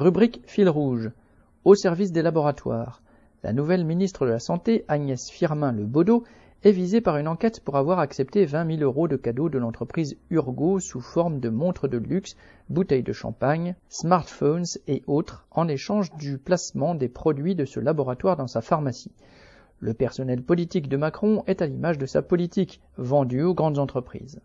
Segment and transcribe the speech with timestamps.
[0.00, 1.10] Rubrique fil rouge.
[1.66, 3.02] Au service des laboratoires.
[3.42, 6.24] La nouvelle ministre de la Santé, Agnès Firmin Le Baudot,
[6.62, 10.16] est visée par une enquête pour avoir accepté 20 000 euros de cadeaux de l'entreprise
[10.30, 12.34] Urgo sous forme de montres de luxe,
[12.70, 18.38] bouteilles de champagne, smartphones et autres en échange du placement des produits de ce laboratoire
[18.38, 19.12] dans sa pharmacie.
[19.80, 24.40] Le personnel politique de Macron est à l'image de sa politique, vendue aux grandes entreprises.